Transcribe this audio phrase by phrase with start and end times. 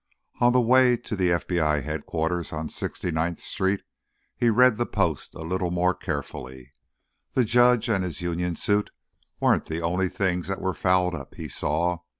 [0.39, 3.83] 10 On the way to FBI Headquarters on 69th Street,
[4.35, 6.71] he read the Post a little more carefully.
[7.33, 8.89] The judge and his union suit
[9.39, 11.99] weren't the only things that were fouled up, he saw.